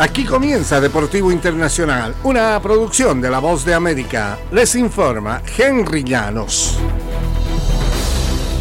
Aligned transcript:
Aquí 0.00 0.24
comienza 0.24 0.80
Deportivo 0.80 1.30
Internacional, 1.30 2.14
una 2.24 2.58
producción 2.62 3.20
de 3.20 3.28
La 3.28 3.38
Voz 3.38 3.66
de 3.66 3.74
América. 3.74 4.38
Les 4.50 4.74
informa 4.74 5.42
Henry 5.58 6.02
Llanos. 6.02 6.78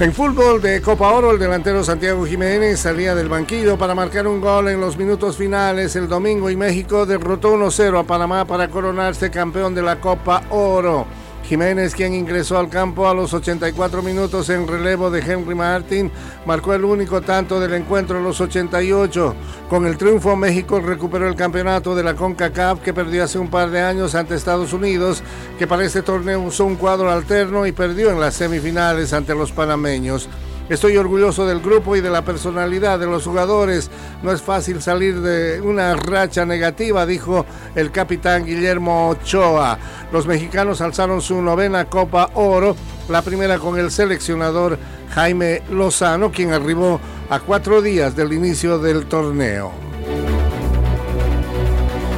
En 0.00 0.12
fútbol 0.12 0.60
de 0.60 0.82
Copa 0.82 1.10
Oro, 1.10 1.30
el 1.30 1.38
delantero 1.38 1.84
Santiago 1.84 2.26
Jiménez 2.26 2.80
salía 2.80 3.14
del 3.14 3.28
banquillo 3.28 3.78
para 3.78 3.94
marcar 3.94 4.26
un 4.26 4.40
gol 4.40 4.70
en 4.70 4.80
los 4.80 4.96
minutos 4.96 5.36
finales 5.36 5.94
el 5.94 6.08
domingo 6.08 6.50
y 6.50 6.56
México 6.56 7.06
derrotó 7.06 7.54
1-0 7.54 8.00
a 8.00 8.02
Panamá 8.02 8.44
para 8.44 8.66
coronarse 8.66 9.30
campeón 9.30 9.72
de 9.72 9.82
la 9.82 10.00
Copa 10.00 10.42
Oro. 10.50 11.06
Jiménez, 11.44 11.94
quien 11.94 12.14
ingresó 12.14 12.58
al 12.58 12.68
campo 12.68 13.08
a 13.08 13.14
los 13.14 13.34
84 13.34 14.02
minutos 14.02 14.48
en 14.50 14.68
relevo 14.68 15.10
de 15.10 15.20
Henry 15.20 15.54
Martin, 15.54 16.10
marcó 16.46 16.74
el 16.74 16.84
único 16.84 17.20
tanto 17.20 17.58
del 17.58 17.74
encuentro 17.74 18.18
a 18.18 18.22
los 18.22 18.40
88. 18.40 19.34
Con 19.68 19.86
el 19.86 19.96
triunfo, 19.96 20.36
México 20.36 20.80
recuperó 20.80 21.26
el 21.26 21.34
campeonato 21.34 21.94
de 21.94 22.04
la 22.04 22.14
CONCACAF 22.14 22.80
que 22.80 22.94
perdió 22.94 23.24
hace 23.24 23.38
un 23.38 23.48
par 23.48 23.70
de 23.70 23.80
años 23.80 24.14
ante 24.14 24.34
Estados 24.34 24.72
Unidos, 24.72 25.22
que 25.58 25.66
para 25.66 25.84
este 25.84 26.02
torneo 26.02 26.40
usó 26.40 26.64
un 26.64 26.76
cuadro 26.76 27.10
alterno 27.10 27.66
y 27.66 27.72
perdió 27.72 28.10
en 28.10 28.20
las 28.20 28.34
semifinales 28.34 29.12
ante 29.12 29.34
los 29.34 29.52
panameños. 29.52 30.28
Estoy 30.70 30.96
orgulloso 30.96 31.46
del 31.46 31.60
grupo 31.60 31.96
y 31.96 32.00
de 32.00 32.10
la 32.10 32.22
personalidad 32.22 33.00
de 33.00 33.06
los 33.06 33.24
jugadores. 33.24 33.90
No 34.22 34.30
es 34.30 34.40
fácil 34.40 34.80
salir 34.80 35.20
de 35.20 35.60
una 35.60 35.96
racha 35.96 36.46
negativa, 36.46 37.04
dijo 37.06 37.44
el 37.74 37.90
capitán 37.90 38.44
Guillermo 38.44 39.08
Ochoa. 39.08 39.76
Los 40.12 40.28
mexicanos 40.28 40.80
alzaron 40.80 41.22
su 41.22 41.42
novena 41.42 41.86
Copa 41.86 42.30
Oro, 42.34 42.76
la 43.08 43.20
primera 43.20 43.58
con 43.58 43.80
el 43.80 43.90
seleccionador 43.90 44.78
Jaime 45.12 45.62
Lozano, 45.72 46.30
quien 46.30 46.52
arribó 46.52 47.00
a 47.28 47.40
cuatro 47.40 47.82
días 47.82 48.14
del 48.14 48.32
inicio 48.32 48.78
del 48.78 49.06
torneo. 49.06 49.72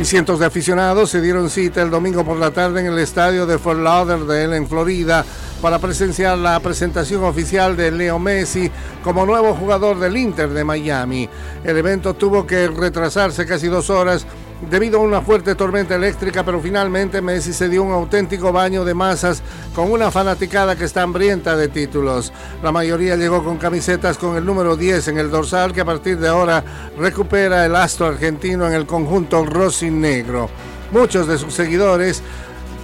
Y 0.00 0.04
cientos 0.04 0.38
de 0.38 0.46
aficionados 0.46 1.10
se 1.10 1.20
dieron 1.20 1.50
cita 1.50 1.82
el 1.82 1.90
domingo 1.90 2.24
por 2.24 2.36
la 2.36 2.52
tarde 2.52 2.78
en 2.78 2.86
el 2.86 2.98
estadio 3.00 3.44
de 3.44 3.58
Fort 3.58 3.80
Lauderdale, 3.80 4.56
en 4.56 4.68
Florida, 4.68 5.24
para 5.66 5.80
presenciar 5.80 6.38
la 6.38 6.60
presentación 6.60 7.24
oficial 7.24 7.76
de 7.76 7.90
Leo 7.90 8.20
Messi 8.20 8.70
como 9.02 9.26
nuevo 9.26 9.52
jugador 9.52 9.98
del 9.98 10.16
Inter 10.16 10.50
de 10.50 10.62
Miami. 10.62 11.28
El 11.64 11.76
evento 11.76 12.14
tuvo 12.14 12.46
que 12.46 12.68
retrasarse 12.68 13.44
casi 13.44 13.66
dos 13.66 13.90
horas 13.90 14.24
debido 14.70 15.00
a 15.00 15.02
una 15.02 15.22
fuerte 15.22 15.56
tormenta 15.56 15.96
eléctrica, 15.96 16.44
pero 16.44 16.60
finalmente 16.60 17.20
Messi 17.20 17.52
se 17.52 17.68
dio 17.68 17.82
un 17.82 17.90
auténtico 17.90 18.52
baño 18.52 18.84
de 18.84 18.94
masas 18.94 19.42
con 19.74 19.90
una 19.90 20.12
fanaticada 20.12 20.76
que 20.76 20.84
está 20.84 21.02
hambrienta 21.02 21.56
de 21.56 21.66
títulos. 21.66 22.32
La 22.62 22.70
mayoría 22.70 23.16
llegó 23.16 23.42
con 23.42 23.56
camisetas 23.56 24.18
con 24.18 24.36
el 24.36 24.44
número 24.44 24.76
10 24.76 25.08
en 25.08 25.18
el 25.18 25.32
dorsal 25.32 25.72
que 25.72 25.80
a 25.80 25.84
partir 25.84 26.16
de 26.20 26.28
ahora 26.28 26.62
recupera 26.96 27.66
el 27.66 27.74
astro 27.74 28.06
argentino 28.06 28.68
en 28.68 28.72
el 28.72 28.86
conjunto 28.86 29.44
y 29.80 29.90
negro. 29.90 30.48
Muchos 30.92 31.26
de 31.26 31.38
sus 31.38 31.52
seguidores 31.52 32.22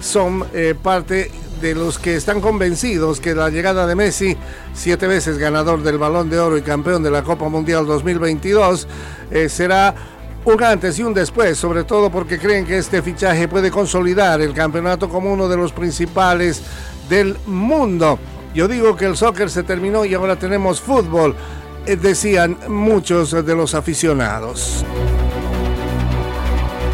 son 0.00 0.46
eh, 0.54 0.74
parte 0.82 1.30
de 1.60 1.74
los 1.74 1.98
que 1.98 2.16
están 2.16 2.40
convencidos 2.40 3.20
que 3.20 3.34
la 3.34 3.50
llegada 3.50 3.86
de 3.86 3.94
Messi, 3.94 4.36
siete 4.72 5.06
veces 5.06 5.38
ganador 5.38 5.82
del 5.82 5.98
Balón 5.98 6.30
de 6.30 6.38
Oro 6.38 6.56
y 6.56 6.62
campeón 6.62 7.02
de 7.02 7.10
la 7.10 7.22
Copa 7.22 7.48
Mundial 7.48 7.86
2022, 7.86 8.88
eh, 9.30 9.48
será 9.48 9.94
un 10.44 10.62
antes 10.62 10.98
y 10.98 11.02
un 11.02 11.12
después, 11.12 11.58
sobre 11.58 11.84
todo 11.84 12.10
porque 12.10 12.38
creen 12.38 12.64
que 12.64 12.78
este 12.78 13.02
fichaje 13.02 13.46
puede 13.46 13.70
consolidar 13.70 14.40
el 14.40 14.54
campeonato 14.54 15.08
como 15.08 15.32
uno 15.32 15.48
de 15.48 15.56
los 15.56 15.72
principales 15.72 16.62
del 17.08 17.36
mundo. 17.46 18.18
Yo 18.54 18.66
digo 18.66 18.96
que 18.96 19.04
el 19.04 19.16
soccer 19.16 19.50
se 19.50 19.62
terminó 19.62 20.04
y 20.04 20.14
ahora 20.14 20.36
tenemos 20.36 20.80
fútbol, 20.80 21.36
eh, 21.86 21.96
decían 21.96 22.56
muchos 22.68 23.30
de 23.44 23.54
los 23.54 23.74
aficionados. 23.74 24.84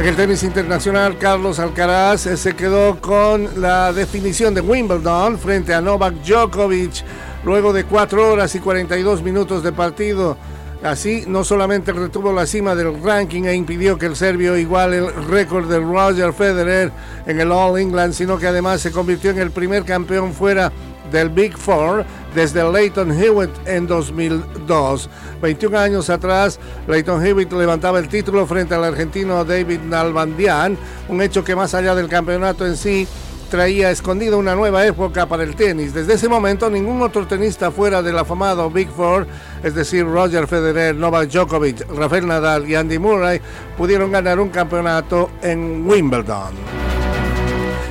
En 0.00 0.06
el 0.06 0.16
tenis 0.16 0.42
internacional, 0.44 1.18
Carlos 1.18 1.58
Alcaraz 1.58 2.24
eh, 2.24 2.38
se 2.38 2.56
quedó 2.56 2.98
con 3.02 3.60
la 3.60 3.92
definición 3.92 4.54
de 4.54 4.62
Wimbledon 4.62 5.38
frente 5.38 5.74
a 5.74 5.82
Novak 5.82 6.14
Djokovic 6.24 7.04
luego 7.44 7.74
de 7.74 7.84
4 7.84 8.32
horas 8.32 8.54
y 8.54 8.60
42 8.60 9.22
minutos 9.22 9.62
de 9.62 9.72
partido. 9.72 10.38
Así, 10.82 11.24
no 11.26 11.44
solamente 11.44 11.92
retuvo 11.92 12.32
la 12.32 12.46
cima 12.46 12.74
del 12.74 13.02
ranking 13.02 13.42
e 13.42 13.54
impidió 13.54 13.98
que 13.98 14.06
el 14.06 14.16
serbio 14.16 14.56
iguale 14.56 14.96
el 14.96 15.26
récord 15.28 15.68
de 15.68 15.80
Roger 15.80 16.32
Federer 16.32 16.90
en 17.26 17.38
el 17.38 17.52
All 17.52 17.78
England, 17.78 18.14
sino 18.14 18.38
que 18.38 18.46
además 18.46 18.80
se 18.80 18.92
convirtió 18.92 19.32
en 19.32 19.38
el 19.38 19.50
primer 19.50 19.84
campeón 19.84 20.32
fuera 20.32 20.72
del 21.12 21.28
Big 21.28 21.58
Four 21.58 22.06
desde 22.34 22.70
Leighton 22.70 23.12
Hewitt 23.12 23.50
en 23.66 23.86
2002. 23.86 25.08
21 25.42 25.78
años 25.78 26.10
atrás, 26.10 26.58
Leighton 26.86 27.24
Hewitt 27.24 27.52
levantaba 27.52 27.98
el 27.98 28.08
título 28.08 28.46
frente 28.46 28.74
al 28.74 28.84
argentino 28.84 29.44
David 29.44 29.80
Nalbandian, 29.80 30.76
un 31.08 31.22
hecho 31.22 31.44
que 31.44 31.56
más 31.56 31.74
allá 31.74 31.94
del 31.94 32.08
campeonato 32.08 32.66
en 32.66 32.76
sí, 32.76 33.06
traía 33.50 33.90
escondida 33.90 34.36
una 34.36 34.54
nueva 34.54 34.86
época 34.86 35.26
para 35.26 35.42
el 35.42 35.56
tenis. 35.56 35.92
Desde 35.92 36.14
ese 36.14 36.28
momento, 36.28 36.70
ningún 36.70 37.02
otro 37.02 37.26
tenista 37.26 37.70
fuera 37.70 38.00
del 38.00 38.16
afamado 38.16 38.70
Big 38.70 38.88
Four, 38.88 39.26
es 39.62 39.74
decir, 39.74 40.06
Roger 40.06 40.46
Federer, 40.46 40.94
Novak 40.94 41.28
Djokovic, 41.28 41.86
Rafael 41.90 42.26
Nadal 42.26 42.68
y 42.68 42.76
Andy 42.76 42.98
Murray, 42.98 43.40
pudieron 43.76 44.12
ganar 44.12 44.38
un 44.38 44.48
campeonato 44.48 45.30
en 45.42 45.86
Wimbledon. 45.86 46.54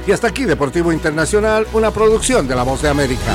Y 0.07 0.11
hasta 0.11 0.29
aquí 0.29 0.45
Deportivo 0.45 0.91
Internacional, 0.91 1.67
una 1.73 1.91
producción 1.91 2.47
de 2.47 2.55
La 2.55 2.63
Voz 2.63 2.81
de 2.81 2.89
América. 2.89 3.33